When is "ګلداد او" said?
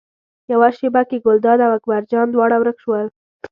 1.25-1.71